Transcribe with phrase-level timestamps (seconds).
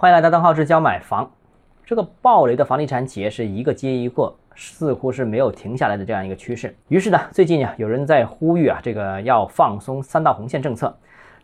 [0.00, 1.30] 欢迎来到邓浩志教买房。
[1.84, 6.74] 这个暴雷的房地产企业是一个接一个，似乎是没有停下来的这样一个趋势。
[6.88, 10.96] 于是呢，最近呀，有人在呼吁啊，这个要放松三道红线政策。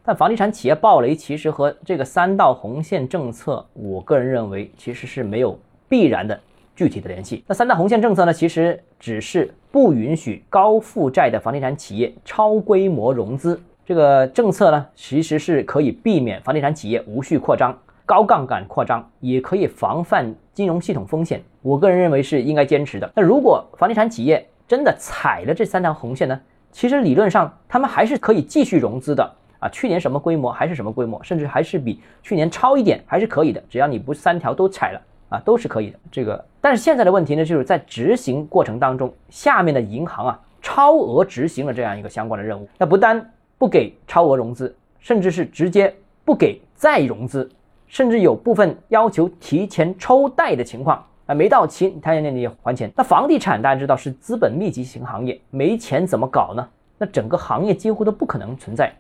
[0.03, 6.41] 但房地产企业暴雷其实和这个三道红线政策，我个人认为其实是没有必然的
[6.75, 7.45] 具体的联系。
[7.47, 13.61] 那三道红线政策呢，其实只是不允许高负债的房地产企业超规模融资。
[13.85, 21.43] 这个政策呢，其实是可以避免房地产企业无序扩张、高杠杆扩张，也可以防范金融系统风险。
[21.61, 23.13] 我个人认为是应该坚持的。
[23.17, 26.41] 那如果房地产企业真的踩了这三条红线呢？
[26.71, 29.29] 其实理论上他们还是可以继续融资的
[29.59, 29.69] 啊。
[29.71, 33.63] 去年什么规模还是什么规模，甚至还是比去年超一点，还是可以的。
[33.69, 35.99] 只要你不三条都踩了啊，都是可以的。
[36.11, 43.33] 这个，但是现在的问题呢，就是在执行过程当中，下面的银行啊，超额执行了这样一个相关的任务，那不单。
[43.59, 45.95] 不给超额融资，甚至是直接
[46.27, 47.51] 不给再融资，
[47.87, 52.91] 甚至有部分要求提前抽贷的情况啊，没到期他要你还钱。
[52.97, 56.69] 那房地产大家知道是资本密集型行业，没钱怎么搞呢？
[56.99, 58.93] 那整个行业几乎都不可能存在。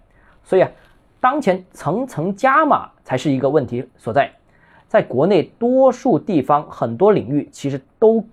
[0.44, 0.70] 所以啊，
[1.20, 4.30] 当前层层加码才是一个问题所在。
[4.88, 8.24] 在国内多数地方很多领域其实都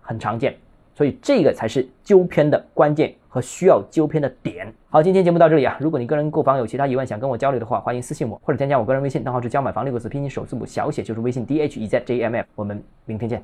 [0.00, 0.56] 很常见，
[0.94, 3.14] 所以这个才是纠偏的关键。
[3.28, 4.72] 和需要纠偏的点。
[4.90, 5.76] 好，今天节目到这里啊。
[5.78, 12.46] 如果你个人购房有其他疑问想跟我交流的话，欢迎私信我或者添加我个人微信，账号是教买房六个字拼音首字母小写就是微信 d h e z j m f。
[12.54, 13.42] 我们明天见。